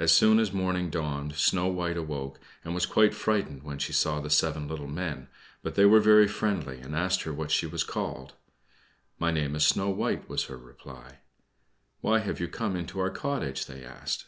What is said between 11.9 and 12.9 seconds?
"Why have you come